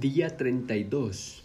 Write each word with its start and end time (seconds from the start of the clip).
Día 0.00 0.36
32. 0.36 1.42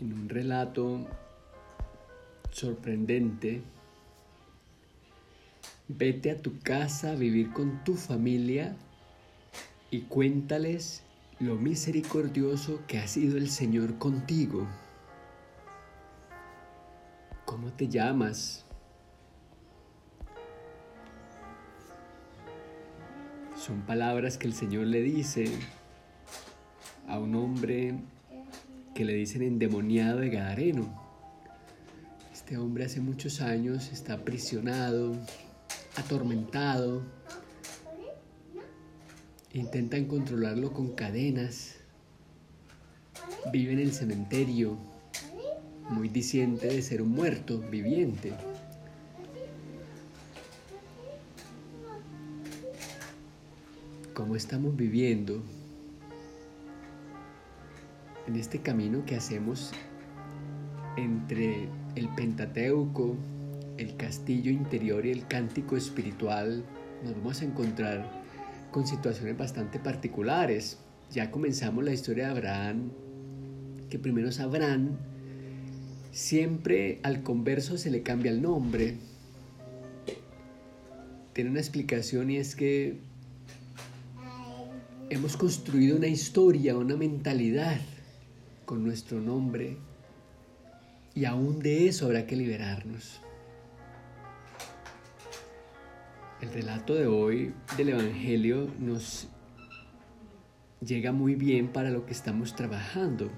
En 0.00 0.12
un 0.14 0.30
relato 0.30 1.06
sorprendente, 2.50 3.60
vete 5.88 6.30
a 6.30 6.40
tu 6.40 6.58
casa 6.60 7.10
a 7.10 7.16
vivir 7.16 7.52
con 7.52 7.84
tu 7.84 7.96
familia 7.96 8.76
y 9.90 10.02
cuéntales 10.02 11.02
lo 11.38 11.56
misericordioso 11.56 12.80
que 12.86 12.98
ha 12.98 13.06
sido 13.06 13.36
el 13.36 13.50
Señor 13.50 13.98
contigo. 13.98 14.66
¿Cómo 17.44 17.70
te 17.72 17.88
llamas? 17.88 18.64
Son 23.64 23.80
palabras 23.80 24.36
que 24.36 24.46
el 24.46 24.52
Señor 24.52 24.88
le 24.88 25.00
dice 25.00 25.46
a 27.08 27.18
un 27.18 27.34
hombre 27.34 27.94
que 28.94 29.06
le 29.06 29.14
dicen 29.14 29.40
endemoniado 29.40 30.18
de 30.18 30.28
Gadareno. 30.28 31.02
Este 32.30 32.58
hombre 32.58 32.84
hace 32.84 33.00
muchos 33.00 33.40
años 33.40 33.90
está 33.90 34.14
aprisionado, 34.14 35.16
atormentado. 35.96 37.04
Intentan 39.54 40.04
controlarlo 40.08 40.74
con 40.74 40.94
cadenas. 40.94 41.76
Vive 43.50 43.72
en 43.72 43.78
el 43.78 43.94
cementerio, 43.94 44.76
muy 45.88 46.10
diciente 46.10 46.66
de 46.66 46.82
ser 46.82 47.00
un 47.00 47.12
muerto 47.12 47.60
viviente. 47.60 48.34
¿Cómo 54.14 54.36
estamos 54.36 54.76
viviendo 54.76 55.42
en 58.28 58.36
este 58.36 58.60
camino 58.60 59.04
que 59.04 59.16
hacemos 59.16 59.72
entre 60.96 61.68
el 61.96 62.08
Pentateuco, 62.14 63.16
el 63.76 63.96
castillo 63.96 64.52
interior 64.52 65.04
y 65.04 65.10
el 65.10 65.26
cántico 65.26 65.76
espiritual, 65.76 66.64
nos 67.02 67.16
vamos 67.16 67.42
a 67.42 67.44
encontrar 67.44 68.08
con 68.70 68.86
situaciones 68.86 69.36
bastante 69.36 69.80
particulares. 69.80 70.78
Ya 71.10 71.32
comenzamos 71.32 71.82
la 71.82 71.92
historia 71.92 72.26
de 72.26 72.30
Abraham, 72.30 72.92
que 73.90 73.98
primero 73.98 74.28
es 74.28 74.38
Abraham, 74.38 74.90
siempre 76.12 77.00
al 77.02 77.24
converso 77.24 77.78
se 77.78 77.90
le 77.90 78.04
cambia 78.04 78.30
el 78.30 78.42
nombre. 78.42 78.94
Tiene 81.32 81.50
una 81.50 81.58
explicación 81.58 82.30
y 82.30 82.36
es 82.36 82.54
que 82.54 83.12
hemos 85.10 85.36
construido 85.36 85.96
una 85.96 86.06
historia, 86.06 86.76
una 86.76 86.96
mentalidad 86.96 87.80
con 88.64 88.84
nuestro 88.84 89.20
nombre 89.20 89.76
y 91.14 91.24
aún 91.24 91.60
de 91.60 91.88
eso 91.88 92.06
habrá 92.06 92.26
que 92.26 92.36
liberarnos. 92.36 93.20
El 96.40 96.52
relato 96.52 96.94
de 96.94 97.06
hoy 97.06 97.54
del 97.76 97.90
Evangelio 97.90 98.68
nos 98.78 99.28
llega 100.80 101.12
muy 101.12 101.34
bien 101.34 101.68
para 101.68 101.90
lo 101.90 102.04
que 102.04 102.12
estamos 102.12 102.54
trabajando. 102.56 103.30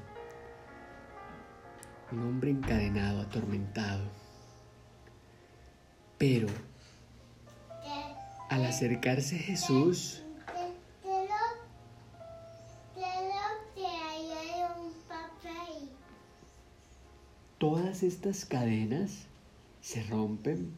Un 2.10 2.20
hombre 2.20 2.50
encadenado, 2.50 3.20
atormentado. 3.20 4.04
Pero 6.18 6.48
al 8.48 8.64
acercarse 8.64 9.38
Jesús, 9.38 10.22
todas 17.66 18.04
estas 18.04 18.44
cadenas 18.44 19.26
se 19.80 20.00
rompen. 20.04 20.70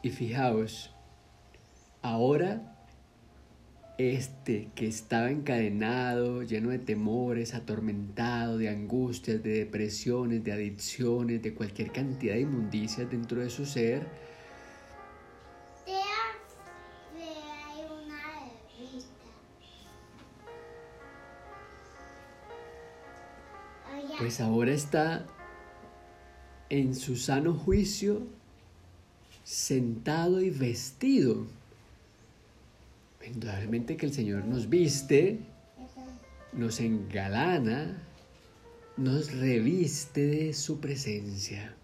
Y 0.00 0.10
fijaos, 0.10 0.94
ahora 2.02 2.76
este 3.98 4.68
que 4.76 4.86
estaba 4.86 5.28
encadenado, 5.28 6.44
lleno 6.44 6.70
de 6.70 6.78
temores, 6.78 7.52
atormentado, 7.54 8.58
de 8.58 8.68
angustias, 8.68 9.42
de 9.42 9.50
depresiones, 9.50 10.44
de 10.44 10.52
adicciones, 10.52 11.42
de 11.42 11.52
cualquier 11.52 11.90
cantidad 11.90 12.34
de 12.34 12.42
inmundicias 12.42 13.10
dentro 13.10 13.40
de 13.40 13.50
su 13.50 13.66
ser, 13.66 14.06
pues 24.16 24.40
ahora 24.40 24.70
está 24.70 25.26
en 26.70 26.94
su 26.94 27.16
sano 27.16 27.52
juicio, 27.54 28.22
sentado 29.44 30.40
y 30.40 30.50
vestido. 30.50 31.46
Indudablemente 33.26 33.96
que 33.96 34.06
el 34.06 34.14
Señor 34.14 34.44
nos 34.46 34.68
viste, 34.68 35.40
nos 36.52 36.80
engalana, 36.80 38.02
nos 38.96 39.32
reviste 39.32 40.26
de 40.26 40.54
su 40.54 40.80
presencia. 40.80 41.74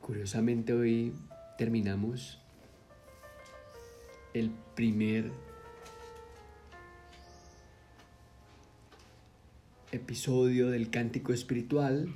Curiosamente 0.00 0.72
hoy 0.72 1.12
terminamos 1.58 2.38
el 4.34 4.50
primer 4.74 5.30
episodio 9.92 10.70
del 10.70 10.88
cántico 10.88 11.34
espiritual 11.34 12.08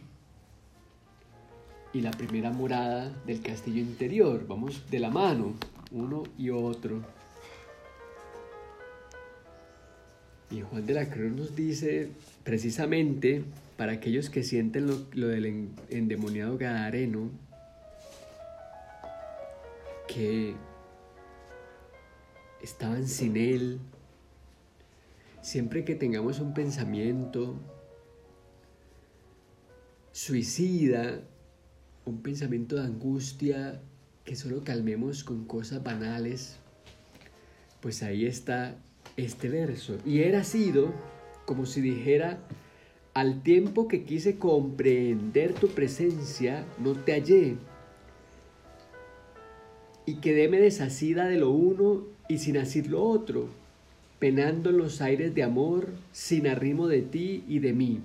y 1.92 2.00
la 2.00 2.10
primera 2.10 2.50
morada 2.50 3.12
del 3.26 3.42
castillo 3.42 3.80
interior. 3.80 4.46
Vamos 4.48 4.90
de 4.90 4.98
la 4.98 5.10
mano, 5.10 5.54
uno 5.92 6.24
y 6.38 6.50
otro. 6.50 7.02
Y 10.50 10.62
Juan 10.62 10.86
de 10.86 10.94
la 10.94 11.10
Cruz 11.10 11.32
nos 11.32 11.54
dice 11.54 12.10
precisamente 12.44 13.44
para 13.76 13.92
aquellos 13.92 14.30
que 14.30 14.42
sienten 14.42 14.86
lo, 14.86 15.06
lo 15.12 15.28
del 15.28 15.68
endemoniado 15.90 16.56
Gadareno, 16.56 17.30
que 20.08 20.54
estaban 22.62 23.06
sin 23.06 23.36
él, 23.36 23.80
Siempre 25.46 25.84
que 25.84 25.94
tengamos 25.94 26.40
un 26.40 26.54
pensamiento 26.54 27.54
suicida, 30.10 31.20
un 32.04 32.20
pensamiento 32.20 32.74
de 32.74 32.82
angustia 32.82 33.80
que 34.24 34.34
solo 34.34 34.64
calmemos 34.64 35.22
con 35.22 35.44
cosas 35.44 35.84
banales, 35.84 36.56
pues 37.80 38.02
ahí 38.02 38.26
está 38.26 38.74
este 39.16 39.48
verso. 39.48 39.98
Y 40.04 40.22
era 40.22 40.42
sido 40.42 40.92
como 41.44 41.64
si 41.64 41.80
dijera, 41.80 42.40
al 43.14 43.44
tiempo 43.44 43.86
que 43.86 44.02
quise 44.02 44.40
comprender 44.40 45.54
tu 45.54 45.68
presencia, 45.68 46.66
no 46.80 46.94
te 46.94 47.12
hallé. 47.12 47.56
Y 50.06 50.16
quedéme 50.16 50.58
desasida 50.58 51.26
de 51.26 51.36
lo 51.36 51.50
uno 51.50 52.02
y 52.28 52.38
sin 52.38 52.56
asir 52.56 52.88
lo 52.88 53.04
otro 53.04 53.64
penando 54.18 54.70
en 54.70 54.78
los 54.78 55.00
aires 55.00 55.34
de 55.34 55.42
amor, 55.42 55.88
sin 56.12 56.46
arrimo 56.46 56.88
de 56.88 57.02
ti 57.02 57.44
y 57.48 57.58
de 57.58 57.72
mí. 57.72 58.00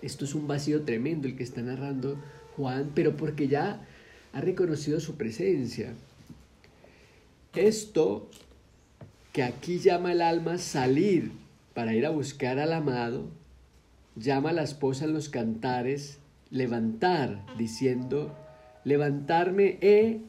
Esto 0.00 0.24
es 0.24 0.34
un 0.34 0.48
vacío 0.48 0.82
tremendo 0.82 1.28
el 1.28 1.36
que 1.36 1.44
está 1.44 1.62
narrando 1.62 2.18
Juan, 2.56 2.90
pero 2.94 3.16
porque 3.16 3.48
ya 3.48 3.80
ha 4.32 4.40
reconocido 4.40 5.00
su 5.00 5.16
presencia. 5.16 5.94
Esto 7.54 8.28
que 9.32 9.42
aquí 9.42 9.78
llama 9.78 10.12
el 10.12 10.22
alma 10.22 10.58
salir 10.58 11.32
para 11.74 11.94
ir 11.94 12.04
a 12.06 12.10
buscar 12.10 12.58
al 12.58 12.72
amado, 12.72 13.28
llama 14.16 14.50
a 14.50 14.54
la 14.54 14.62
esposa 14.62 15.04
en 15.04 15.14
los 15.14 15.28
cantares 15.28 16.18
levantar, 16.50 17.44
diciendo, 17.56 18.36
levantarme 18.84 19.78
he 19.80 20.20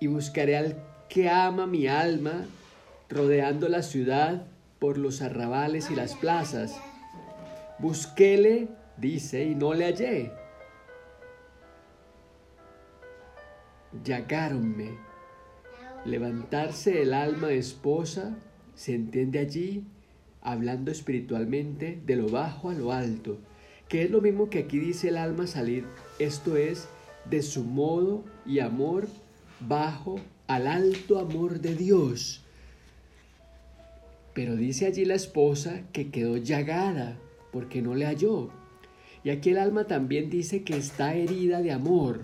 y 0.00 0.06
buscaré 0.06 0.56
al 0.56 0.76
que 1.08 1.28
ama 1.28 1.66
mi 1.66 1.86
alma 1.86 2.46
rodeando 3.08 3.68
la 3.68 3.82
ciudad 3.82 4.46
por 4.78 4.98
los 4.98 5.22
arrabales 5.22 5.90
y 5.90 5.94
las 5.94 6.14
plazas. 6.14 6.76
Busquéle, 7.78 8.68
dice, 8.96 9.44
y 9.44 9.54
no 9.54 9.74
le 9.74 9.84
hallé. 9.86 10.32
Llagáronme. 14.04 14.98
Levantarse 16.04 17.02
el 17.02 17.14
alma 17.14 17.50
esposa 17.50 18.36
se 18.74 18.94
entiende 18.94 19.38
allí, 19.40 19.84
hablando 20.42 20.90
espiritualmente, 20.90 22.00
de 22.06 22.16
lo 22.16 22.28
bajo 22.28 22.70
a 22.70 22.74
lo 22.74 22.92
alto, 22.92 23.38
que 23.88 24.02
es 24.02 24.10
lo 24.10 24.20
mismo 24.20 24.48
que 24.48 24.60
aquí 24.60 24.78
dice 24.78 25.08
el 25.08 25.16
alma 25.16 25.46
salir, 25.46 25.84
esto 26.18 26.56
es, 26.56 26.88
de 27.28 27.42
su 27.42 27.64
modo 27.64 28.22
y 28.44 28.60
amor 28.60 29.08
bajo 29.60 30.20
al 30.46 30.66
alto 30.68 31.18
amor 31.18 31.60
de 31.60 31.74
Dios. 31.74 32.45
Pero 34.36 34.54
dice 34.54 34.84
allí 34.84 35.06
la 35.06 35.14
esposa 35.14 35.84
que 35.94 36.10
quedó 36.10 36.36
llagada 36.36 37.18
porque 37.52 37.80
no 37.80 37.94
le 37.94 38.04
halló. 38.04 38.50
Y 39.24 39.30
aquí 39.30 39.48
el 39.48 39.56
alma 39.56 39.86
también 39.86 40.28
dice 40.28 40.62
que 40.62 40.76
está 40.76 41.14
herida 41.14 41.62
de 41.62 41.72
amor 41.72 42.20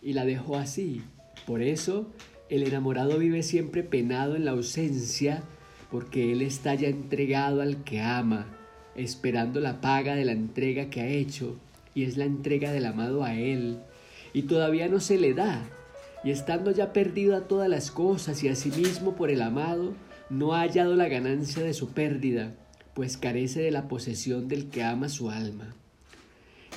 y 0.00 0.12
la 0.12 0.24
dejó 0.24 0.56
así. 0.56 1.02
Por 1.44 1.60
eso 1.60 2.12
el 2.48 2.62
enamorado 2.62 3.18
vive 3.18 3.42
siempre 3.42 3.82
penado 3.82 4.36
en 4.36 4.44
la 4.44 4.52
ausencia 4.52 5.42
porque 5.90 6.30
él 6.30 6.42
está 6.42 6.76
ya 6.76 6.86
entregado 6.86 7.60
al 7.60 7.82
que 7.82 8.00
ama, 8.00 8.46
esperando 8.94 9.58
la 9.58 9.80
paga 9.80 10.14
de 10.14 10.24
la 10.24 10.32
entrega 10.32 10.90
que 10.90 11.00
ha 11.00 11.08
hecho 11.08 11.58
y 11.92 12.04
es 12.04 12.16
la 12.16 12.24
entrega 12.24 12.70
del 12.70 12.86
amado 12.86 13.24
a 13.24 13.34
él. 13.34 13.78
Y 14.32 14.42
todavía 14.42 14.86
no 14.86 15.00
se 15.00 15.18
le 15.18 15.34
da. 15.34 15.68
Y 16.22 16.30
estando 16.30 16.70
ya 16.70 16.92
perdido 16.92 17.36
a 17.36 17.48
todas 17.48 17.68
las 17.68 17.90
cosas 17.90 18.44
y 18.44 18.48
a 18.48 18.54
sí 18.54 18.70
mismo 18.70 19.16
por 19.16 19.28
el 19.28 19.42
amado, 19.42 19.92
no 20.32 20.54
ha 20.54 20.60
hallado 20.60 20.96
la 20.96 21.08
ganancia 21.08 21.62
de 21.62 21.74
su 21.74 21.90
pérdida, 21.90 22.54
pues 22.94 23.18
carece 23.18 23.60
de 23.60 23.70
la 23.70 23.86
posesión 23.86 24.48
del 24.48 24.70
que 24.70 24.82
ama 24.82 25.10
su 25.10 25.28
alma. 25.30 25.74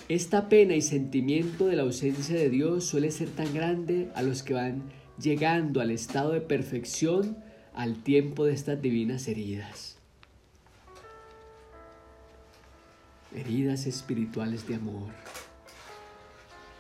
Esta 0.10 0.50
pena 0.50 0.76
y 0.76 0.82
sentimiento 0.82 1.68
de 1.68 1.78
la 1.78 1.84
ausencia 1.84 2.36
de 2.36 2.50
Dios 2.50 2.84
suele 2.84 3.12
ser 3.12 3.30
tan 3.30 3.54
grande 3.54 4.12
a 4.14 4.24
los 4.24 4.44
que 4.44 4.56
van 4.56 4.84
llegando 5.18 5.80
al 5.80 5.92
estado 5.92 6.34
de 6.34 6.42
perfección 6.42 7.38
al 7.74 8.04
tiempo 8.04 8.44
de 8.44 8.54
estas 8.54 8.82
divinas 8.82 9.26
heridas. 9.30 10.00
Heridas 13.34 13.88
espirituales 13.88 14.68
de 14.68 14.76
amor. 14.76 15.12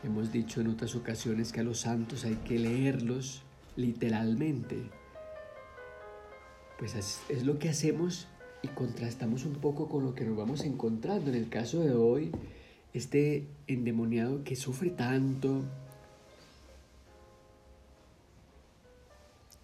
Hemos 0.03 0.33
dicho 0.33 0.59
en 0.59 0.67
otras 0.67 0.93
ocasiones 0.93 1.53
que 1.53 1.61
a 1.61 1.63
los 1.63 1.79
santos 1.79 2.25
hay 2.25 2.35
que 2.45 2.59
leerlos 2.59 3.43
literalmente. 3.77 5.04
Pues 6.77 6.95
es, 6.95 7.43
lo 7.43 7.57
que 7.57 7.69
hacemos 7.69 8.27
y 8.61 8.67
contrastamos 8.69 9.45
un 9.45 9.55
poco 9.55 9.87
con 9.87 10.03
lo 10.03 10.13
que 10.13 10.25
nos 10.25 10.35
vamos 10.35 10.63
encontrando. 10.63 11.29
En 11.29 11.37
el 11.37 11.49
caso 11.49 11.81
de 11.81 11.93
hoy, 11.93 12.31
este 12.93 13.45
endemoniado 13.67 14.43
que 14.43 14.55
sufre 14.55 14.89
tanto 14.89 15.63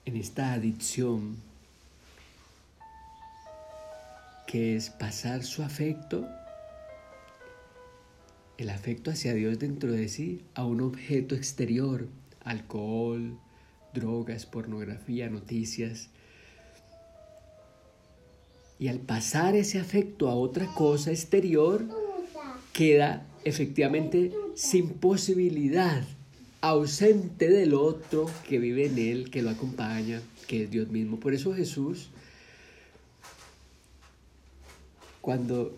en 0.05 0.15
esta 0.15 0.53
adicción 0.53 1.37
que 4.47 4.75
es 4.75 4.89
pasar 4.89 5.43
su 5.43 5.63
afecto, 5.63 6.27
el 8.57 8.69
afecto 8.69 9.11
hacia 9.11 9.33
Dios 9.33 9.59
dentro 9.59 9.91
de 9.91 10.07
sí, 10.09 10.43
a 10.55 10.65
un 10.65 10.81
objeto 10.81 11.35
exterior, 11.35 12.07
alcohol, 12.43 13.37
drogas, 13.93 14.45
pornografía, 14.45 15.29
noticias. 15.29 16.09
Y 18.81 18.87
al 18.87 18.97
pasar 18.97 19.55
ese 19.55 19.79
afecto 19.79 20.27
a 20.27 20.33
otra 20.33 20.65
cosa 20.73 21.11
exterior, 21.11 21.85
queda 22.73 23.27
efectivamente 23.45 24.33
sin 24.55 24.89
posibilidad, 24.89 26.03
ausente 26.61 27.51
del 27.51 27.75
otro 27.75 28.25
que 28.49 28.57
vive 28.57 28.87
en 28.87 28.97
él, 28.97 29.29
que 29.29 29.43
lo 29.43 29.51
acompaña, 29.51 30.19
que 30.47 30.63
es 30.63 30.71
Dios 30.71 30.89
mismo. 30.89 31.19
Por 31.19 31.35
eso 31.35 31.53
Jesús, 31.53 32.09
cuando 35.21 35.75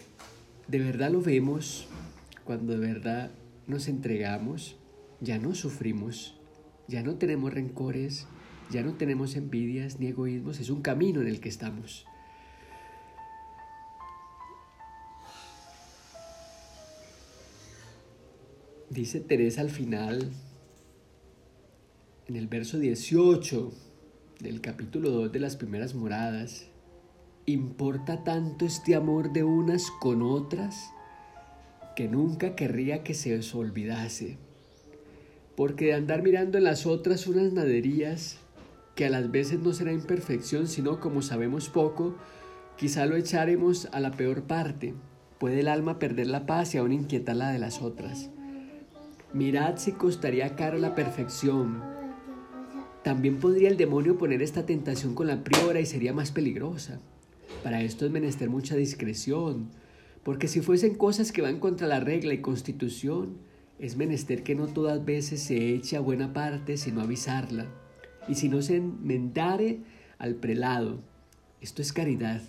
de 0.69 0.79
verdad 0.79 1.11
lo 1.11 1.21
vemos, 1.21 1.87
cuando 2.45 2.71
de 2.71 2.79
verdad 2.79 3.31
nos 3.67 3.89
entregamos, 3.89 4.77
ya 5.19 5.39
no 5.39 5.55
sufrimos, 5.55 6.35
ya 6.87 7.03
no 7.03 7.15
tenemos 7.15 7.53
rencores, 7.53 8.27
ya 8.71 8.81
no 8.81 8.93
tenemos 8.93 9.35
envidias 9.35 9.99
ni 9.99 10.07
egoísmos, 10.07 10.61
es 10.61 10.69
un 10.69 10.81
camino 10.81 11.19
en 11.19 11.27
el 11.27 11.41
que 11.41 11.49
estamos. 11.49 12.05
Dice 18.93 19.21
Teresa 19.21 19.61
al 19.61 19.71
final, 19.71 20.29
en 22.27 22.35
el 22.35 22.47
verso 22.47 22.77
18 22.77 23.71
del 24.39 24.61
capítulo 24.61 25.09
2 25.09 25.31
de 25.31 25.39
las 25.39 25.55
primeras 25.55 25.95
moradas, 25.95 26.67
¿importa 27.47 28.23
tanto 28.23 28.65
este 28.65 28.93
amor 28.93 29.33
de 29.33 29.43
unas 29.43 29.89
con 29.99 30.21
otras 30.21 30.91
que 31.95 32.07
nunca 32.07 32.55
querría 32.55 33.03
que 33.03 33.15
se 33.15 33.35
os 33.35 33.55
olvidase? 33.55 34.37
Porque 35.55 35.85
de 35.85 35.93
andar 35.93 36.21
mirando 36.21 36.59
en 36.59 36.65
las 36.65 36.85
otras 36.85 37.25
unas 37.25 37.51
naderías, 37.51 38.37
que 38.93 39.07
a 39.07 39.09
las 39.09 39.31
veces 39.31 39.59
no 39.59 39.73
será 39.73 39.91
imperfección, 39.91 40.67
sino 40.67 40.99
como 40.99 41.23
sabemos 41.23 41.67
poco, 41.67 42.15
quizá 42.77 43.07
lo 43.07 43.15
echaremos 43.15 43.87
a 43.91 43.99
la 43.99 44.11
peor 44.11 44.43
parte. 44.43 44.93
Puede 45.39 45.61
el 45.61 45.67
alma 45.67 45.97
perder 45.97 46.27
la 46.27 46.45
paz 46.45 46.75
y 46.75 46.77
aún 46.77 46.91
inquietar 46.91 47.37
la 47.37 47.49
de 47.49 47.57
las 47.57 47.81
otras. 47.81 48.29
Mirad 49.33 49.77
si 49.77 49.93
costaría 49.93 50.55
caro 50.55 50.77
la 50.77 50.93
perfección. 50.93 51.81
También 53.03 53.39
podría 53.39 53.67
el 53.69 53.77
demonio 53.77 54.15
poner 54.15 54.43
esta 54.43 54.67
tentación 54.67 55.15
con 55.15 55.25
la 55.25 55.43
priora 55.43 55.79
y 55.79 55.87
sería 55.87 56.13
más 56.13 56.31
peligrosa. 56.31 56.99
Para 57.63 57.81
esto 57.81 58.05
es 58.05 58.11
menester 58.11 58.51
mucha 58.51 58.75
discreción, 58.75 59.69
porque 60.21 60.47
si 60.47 60.61
fuesen 60.61 60.93
cosas 60.93 61.31
que 61.31 61.41
van 61.41 61.59
contra 61.59 61.87
la 61.87 61.99
regla 61.99 62.35
y 62.35 62.41
constitución, 62.41 63.37
es 63.79 63.97
menester 63.97 64.43
que 64.43 64.53
no 64.53 64.67
todas 64.67 65.03
veces 65.03 65.41
se 65.41 65.73
eche 65.73 65.97
a 65.97 66.01
buena 66.01 66.31
parte, 66.31 66.77
sino 66.77 67.01
avisarla, 67.01 67.65
y 68.27 68.35
si 68.35 68.49
no 68.49 68.61
se 68.61 68.75
enmendare 68.75 69.79
al 70.19 70.35
prelado. 70.35 70.99
Esto 71.59 71.81
es 71.81 71.91
caridad. 71.91 72.41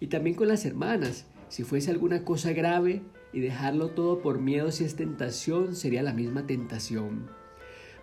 Y 0.00 0.08
también 0.08 0.36
con 0.36 0.48
las 0.48 0.66
hermanas, 0.66 1.24
si 1.48 1.62
fuese 1.64 1.90
alguna 1.90 2.24
cosa 2.24 2.52
grave, 2.52 3.00
y 3.32 3.40
dejarlo 3.40 3.90
todo 3.90 4.20
por 4.20 4.40
miedo 4.40 4.70
si 4.70 4.84
es 4.84 4.96
tentación 4.96 5.74
sería 5.74 6.02
la 6.02 6.12
misma 6.12 6.46
tentación. 6.46 7.28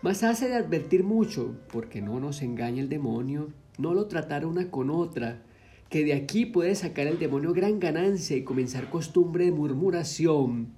Mas 0.01 0.24
hace 0.24 0.48
de 0.48 0.55
advertir 0.55 1.03
mucho, 1.03 1.55
porque 1.72 2.01
no 2.01 2.19
nos 2.19 2.41
engaña 2.41 2.81
el 2.81 2.89
demonio, 2.89 3.50
no 3.77 3.93
lo 3.93 4.07
tratar 4.07 4.46
una 4.46 4.69
con 4.69 4.89
otra, 4.89 5.41
que 5.89 6.03
de 6.03 6.13
aquí 6.13 6.46
puede 6.46 6.75
sacar 6.75 7.07
el 7.07 7.19
demonio 7.19 7.53
gran 7.53 7.79
ganancia 7.79 8.36
y 8.36 8.43
comenzar 8.43 8.89
costumbre 8.89 9.46
de 9.46 9.51
murmuración, 9.51 10.69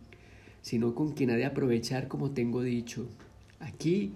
sino 0.62 0.96
con 0.96 1.12
quien 1.12 1.32
ha 1.32 1.36
de 1.36 1.46
aprovechar 1.46 2.08
como 2.08 2.32
tengo 2.32 2.62
dicho. 2.62 3.08
Aquí, 3.60 4.14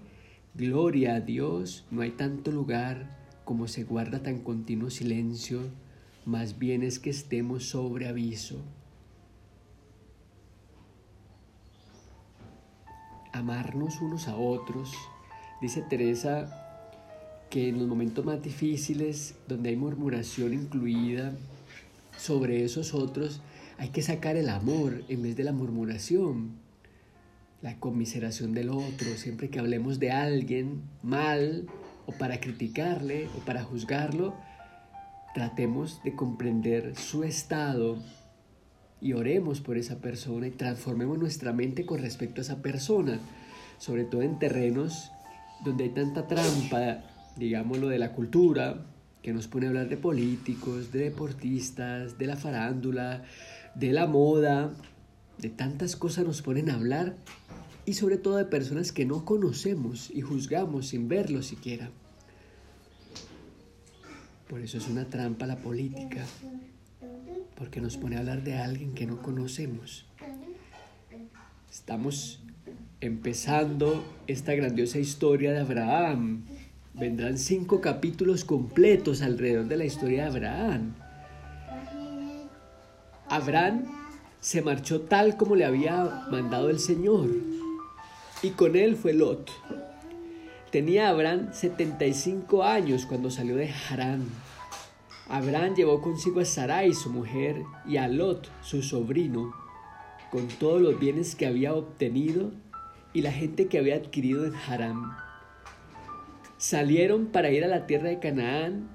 gloria 0.54 1.16
a 1.16 1.20
Dios, 1.20 1.86
no 1.90 2.02
hay 2.02 2.12
tanto 2.12 2.50
lugar 2.50 3.18
como 3.44 3.68
se 3.68 3.84
guarda 3.84 4.22
tan 4.22 4.40
continuo 4.40 4.90
silencio, 4.90 5.60
más 6.24 6.58
bien 6.58 6.82
es 6.82 6.98
que 6.98 7.10
estemos 7.10 7.64
sobre 7.68 8.08
aviso. 8.08 8.62
Amarnos 13.34 14.00
unos 14.00 14.28
a 14.28 14.36
otros. 14.36 14.92
Dice 15.60 15.82
Teresa 15.82 16.60
que 17.50 17.68
en 17.68 17.78
los 17.78 17.88
momentos 17.88 18.24
más 18.24 18.42
difíciles, 18.42 19.34
donde 19.46 19.70
hay 19.70 19.76
murmuración 19.76 20.54
incluida 20.54 21.32
sobre 22.16 22.64
esos 22.64 22.94
otros, 22.94 23.40
hay 23.78 23.90
que 23.90 24.02
sacar 24.02 24.36
el 24.36 24.48
amor 24.48 25.02
en 25.08 25.22
vez 25.22 25.36
de 25.36 25.44
la 25.44 25.52
murmuración, 25.52 26.52
la 27.60 27.78
conmiseración 27.78 28.54
del 28.54 28.70
otro. 28.70 29.08
Siempre 29.16 29.50
que 29.50 29.58
hablemos 29.58 29.98
de 29.98 30.10
alguien 30.10 30.82
mal 31.02 31.66
o 32.06 32.12
para 32.12 32.40
criticarle 32.40 33.28
o 33.36 33.44
para 33.44 33.64
juzgarlo, 33.64 34.34
tratemos 35.34 36.02
de 36.04 36.14
comprender 36.14 36.96
su 36.96 37.24
estado 37.24 37.98
y 39.04 39.12
oremos 39.12 39.60
por 39.60 39.76
esa 39.76 39.98
persona 39.98 40.46
y 40.46 40.50
transformemos 40.50 41.18
nuestra 41.18 41.52
mente 41.52 41.84
con 41.84 42.00
respecto 42.00 42.40
a 42.40 42.42
esa 42.42 42.62
persona, 42.62 43.20
sobre 43.76 44.04
todo 44.04 44.22
en 44.22 44.38
terrenos 44.38 45.10
donde 45.62 45.84
hay 45.84 45.90
tanta 45.90 46.26
trampa, 46.26 47.04
digámoslo, 47.36 47.88
de 47.88 47.98
la 47.98 48.12
cultura, 48.12 48.86
que 49.20 49.34
nos 49.34 49.46
pone 49.46 49.66
a 49.66 49.68
hablar 49.68 49.90
de 49.90 49.98
políticos, 49.98 50.90
de 50.90 51.00
deportistas, 51.00 52.16
de 52.16 52.26
la 52.26 52.36
farándula, 52.36 53.24
de 53.74 53.92
la 53.92 54.06
moda, 54.06 54.72
de 55.36 55.50
tantas 55.50 55.96
cosas 55.96 56.24
nos 56.24 56.40
ponen 56.40 56.70
a 56.70 56.76
hablar 56.76 57.14
y 57.84 57.92
sobre 57.92 58.16
todo 58.16 58.38
de 58.38 58.46
personas 58.46 58.90
que 58.90 59.04
no 59.04 59.26
conocemos 59.26 60.10
y 60.14 60.22
juzgamos 60.22 60.88
sin 60.88 61.08
verlo 61.08 61.42
siquiera. 61.42 61.90
Por 64.48 64.62
eso 64.62 64.78
es 64.78 64.88
una 64.88 65.04
trampa 65.10 65.46
la 65.46 65.56
política 65.56 66.24
porque 67.56 67.80
nos 67.80 67.96
pone 67.96 68.16
a 68.16 68.20
hablar 68.20 68.42
de 68.42 68.56
alguien 68.58 68.94
que 68.94 69.06
no 69.06 69.22
conocemos. 69.22 70.06
Estamos 71.70 72.40
empezando 73.00 74.04
esta 74.26 74.54
grandiosa 74.54 74.98
historia 74.98 75.52
de 75.52 75.60
Abraham. 75.60 76.44
Vendrán 76.94 77.38
cinco 77.38 77.80
capítulos 77.80 78.44
completos 78.44 79.22
alrededor 79.22 79.66
de 79.66 79.76
la 79.76 79.84
historia 79.84 80.22
de 80.22 80.28
Abraham. 80.28 80.94
Abraham 83.28 83.84
se 84.40 84.62
marchó 84.62 85.00
tal 85.00 85.36
como 85.36 85.56
le 85.56 85.64
había 85.64 86.26
mandado 86.30 86.70
el 86.70 86.78
Señor 86.78 87.30
y 88.42 88.50
con 88.50 88.76
él 88.76 88.96
fue 88.96 89.14
Lot. 89.14 89.50
Tenía 90.70 91.08
Abraham 91.08 91.48
75 91.52 92.62
años 92.62 93.06
cuando 93.06 93.30
salió 93.30 93.56
de 93.56 93.70
Harán. 93.70 94.26
Abraham 95.28 95.74
llevó 95.74 96.02
consigo 96.02 96.40
a 96.40 96.44
Sarai, 96.44 96.92
su 96.92 97.10
mujer, 97.10 97.62
y 97.86 97.96
a 97.96 98.08
Lot, 98.08 98.50
su 98.60 98.82
sobrino, 98.82 99.54
con 100.30 100.48
todos 100.48 100.82
los 100.82 100.98
bienes 101.00 101.34
que 101.34 101.46
había 101.46 101.74
obtenido 101.74 102.52
y 103.14 103.22
la 103.22 103.32
gente 103.32 103.68
que 103.68 103.78
había 103.78 103.96
adquirido 103.96 104.44
en 104.44 104.54
Harán. 104.54 105.16
Salieron 106.58 107.26
para 107.26 107.50
ir 107.50 107.64
a 107.64 107.68
la 107.68 107.86
tierra 107.86 108.08
de 108.10 108.18
Canaán 108.18 108.90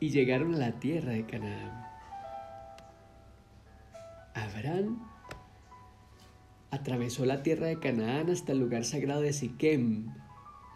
y 0.00 0.10
llegaron 0.10 0.54
a 0.54 0.58
la 0.58 0.72
tierra 0.72 1.12
de 1.12 1.24
Canaán. 1.24 1.86
Abraham 4.34 5.02
atravesó 6.70 7.24
la 7.24 7.42
tierra 7.42 7.66
de 7.66 7.78
Canaán 7.78 8.30
hasta 8.30 8.52
el 8.52 8.58
lugar 8.58 8.84
sagrado 8.84 9.22
de 9.22 9.32
Siquem, 9.32 10.08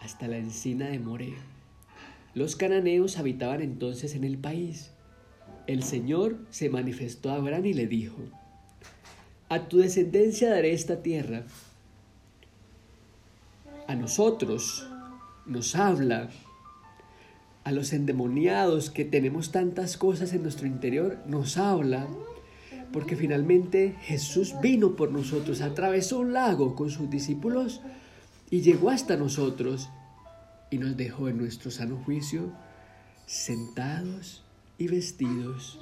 hasta 0.00 0.28
la 0.28 0.38
encina 0.38 0.86
de 0.86 0.98
More. 0.98 1.34
Los 2.34 2.56
cananeos 2.56 3.18
habitaban 3.18 3.60
entonces 3.60 4.14
en 4.14 4.24
el 4.24 4.38
país. 4.38 4.93
El 5.66 5.82
Señor 5.82 6.36
se 6.50 6.68
manifestó 6.68 7.30
a 7.30 7.36
Abraham 7.36 7.64
y 7.66 7.72
le 7.72 7.86
dijo, 7.86 8.18
A 9.48 9.66
tu 9.68 9.78
descendencia 9.78 10.50
daré 10.50 10.72
esta 10.72 11.02
tierra. 11.02 11.44
A 13.86 13.94
nosotros 13.94 14.86
nos 15.46 15.74
habla, 15.74 16.28
a 17.64 17.72
los 17.72 17.94
endemoniados 17.94 18.90
que 18.90 19.06
tenemos 19.06 19.52
tantas 19.52 19.96
cosas 19.96 20.34
en 20.34 20.42
nuestro 20.42 20.66
interior, 20.66 21.18
nos 21.26 21.56
habla, 21.56 22.06
porque 22.92 23.16
finalmente 23.16 23.96
Jesús 24.02 24.54
vino 24.60 24.96
por 24.96 25.12
nosotros, 25.12 25.62
atravesó 25.62 26.18
un 26.18 26.34
lago 26.34 26.74
con 26.74 26.90
sus 26.90 27.08
discípulos 27.08 27.80
y 28.50 28.60
llegó 28.60 28.90
hasta 28.90 29.16
nosotros 29.16 29.88
y 30.70 30.76
nos 30.76 30.96
dejó 30.96 31.28
en 31.28 31.38
nuestro 31.38 31.70
sano 31.70 31.96
juicio 32.04 32.52
sentados 33.26 34.43
y 34.78 34.88
vestidos. 34.88 35.80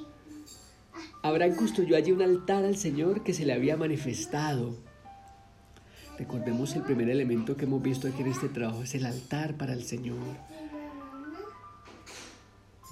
Abraham 1.21 1.55
construyó 1.55 1.95
allí 1.95 2.11
un 2.11 2.21
altar 2.21 2.65
al 2.65 2.75
Señor 2.77 3.23
que 3.23 3.33
se 3.33 3.45
le 3.45 3.53
había 3.53 3.77
manifestado. 3.77 4.75
Recordemos 6.17 6.75
el 6.75 6.83
primer 6.83 7.09
elemento 7.09 7.55
que 7.57 7.65
hemos 7.65 7.81
visto 7.81 8.07
aquí 8.07 8.21
en 8.21 8.27
este 8.27 8.49
trabajo 8.49 8.83
es 8.83 8.93
el 8.95 9.05
altar 9.05 9.57
para 9.57 9.73
el 9.73 9.83
Señor. 9.83 10.17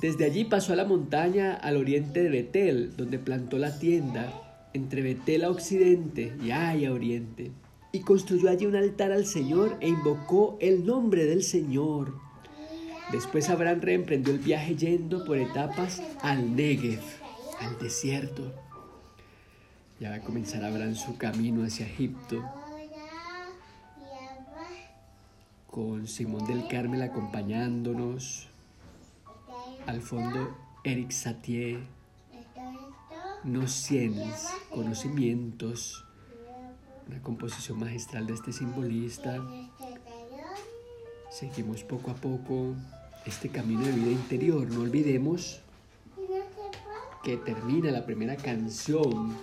Desde 0.02 0.26
allí 0.26 0.46
pasó 0.46 0.74
a 0.74 0.78
la 0.78 0.86
montaña 0.86 1.54
al 1.54 1.78
oriente 1.78 2.24
de 2.24 2.30
Betel, 2.30 2.96
donde 2.98 3.20
plantó 3.20 3.60
la 3.60 3.78
tienda 3.78 4.70
entre 4.74 5.02
Betel 5.02 5.44
a 5.44 5.52
occidente 5.52 6.36
y 6.44 6.52
Ay 6.52 6.86
a 6.86 6.94
oriente 6.94 7.52
y 7.92 8.02
construyó 8.02 8.50
allí 8.50 8.66
un 8.66 8.76
altar 8.76 9.12
al 9.12 9.26
Señor 9.26 9.78
e 9.82 9.90
invocó 9.90 10.58
el 10.62 10.86
nombre 10.86 11.26
del 11.26 11.44
Señor. 11.44 12.14
Después 13.12 13.50
Abraham 13.50 13.82
reemprendió 13.82 14.34
el 14.34 14.40
viaje 14.40 14.76
yendo 14.76 15.26
por 15.26 15.38
etapas 15.38 16.02
al 16.22 16.56
Negev, 16.56 17.02
al 17.60 17.78
desierto. 17.78 18.54
Ya 20.00 20.12
va 20.12 20.16
a 20.16 20.22
comenzar 20.22 20.64
Abraham 20.64 20.96
su 20.96 21.18
camino 21.18 21.64
hacia 21.64 21.86
Egipto, 21.86 22.44
con 25.70 26.08
Simón 26.08 26.48
del 26.48 26.68
Carmel 26.68 27.02
acompañándonos, 27.02 28.48
al 29.86 30.02
fondo 30.02 30.58
Eric 30.84 31.12
Satie, 31.12 31.80
nos 33.44 33.86
tienes 33.86 34.48
conocimientos, 34.70 36.06
una 37.08 37.22
composición 37.22 37.80
magistral 37.80 38.28
de 38.28 38.34
este 38.34 38.54
simbolista. 38.54 39.44
Seguimos 41.30 41.84
poco 41.84 42.12
a 42.12 42.16
poco 42.16 42.76
este 43.26 43.50
camino 43.50 43.82
de 43.82 43.92
vida 43.92 44.12
interior. 44.12 44.68
No 44.70 44.82
olvidemos 44.82 45.62
que 47.24 47.38
termina 47.38 47.92
la 47.92 48.06
primera 48.06 48.36
canción 48.36 49.36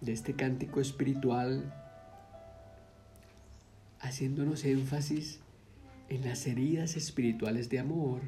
de 0.00 0.12
este 0.12 0.34
cántico 0.34 0.80
espiritual 0.80 1.74
haciéndonos 4.00 4.64
énfasis 4.64 5.40
en 6.08 6.24
las 6.24 6.46
heridas 6.46 6.96
espirituales 6.96 7.68
de 7.68 7.78
amor, 7.78 8.20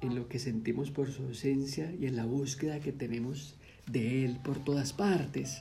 en 0.00 0.14
lo 0.14 0.28
que 0.28 0.38
sentimos 0.38 0.90
por 0.90 1.10
su 1.10 1.24
ausencia 1.24 1.92
y 1.92 2.06
en 2.06 2.16
la 2.16 2.24
búsqueda 2.24 2.80
que 2.80 2.92
tenemos 2.92 3.56
de 3.90 4.24
Él 4.24 4.38
por 4.42 4.62
todas 4.62 4.92
partes. 4.92 5.60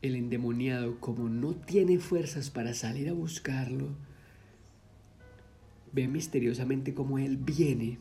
El 0.00 0.14
endemoniado, 0.14 1.00
como 1.00 1.28
no 1.28 1.54
tiene 1.54 1.98
fuerzas 1.98 2.50
para 2.50 2.72
salir 2.74 3.08
a 3.08 3.12
buscarlo, 3.12 3.96
ve 5.92 6.06
misteriosamente 6.06 6.94
como 6.94 7.18
Él 7.18 7.36
viene, 7.36 7.98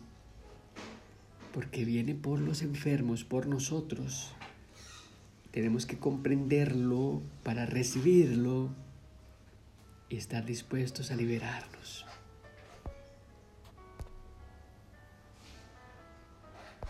porque 1.53 1.85
viene 1.85 2.13
por 2.13 2.39
los 2.39 2.61
enfermos, 2.61 3.23
por 3.23 3.47
nosotros. 3.47 4.35
Tenemos 5.51 5.87
que 5.87 5.97
comprenderlo 5.97 7.23
para 7.43 7.65
recibirlo 7.65 8.69
y 10.09 10.17
estar 10.17 10.45
dispuestos 10.45 11.09
a 11.11 11.15
liberarnos. 11.15 12.05